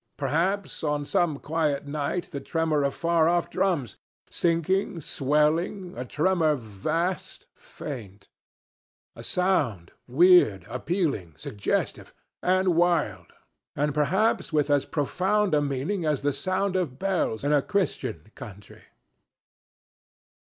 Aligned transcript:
Perhaps 0.17 0.83
on 0.83 1.05
some 1.05 1.37
quiet 1.37 1.85
night 1.85 2.31
the 2.31 2.39
tremor 2.39 2.81
of 2.81 2.95
far 2.95 3.29
off 3.29 3.51
drums, 3.51 3.97
sinking, 4.31 4.99
swelling, 4.99 5.95
a 5.95 6.03
tremor 6.05 6.55
vast, 6.55 7.45
faint; 7.55 8.27
a 9.15 9.21
sound 9.21 9.91
weird, 10.07 10.65
appealing, 10.67 11.35
suggestive, 11.37 12.15
and 12.41 12.69
wild 12.69 13.31
and 13.75 13.93
perhaps 13.93 14.51
with 14.51 14.71
as 14.71 14.87
profound 14.87 15.53
a 15.53 15.61
meaning 15.61 16.03
as 16.03 16.23
the 16.23 16.33
sound 16.33 16.75
of 16.75 16.97
bells 16.97 17.43
in 17.43 17.53
a 17.53 17.61
Christian 17.61 18.31
country. 18.33 18.85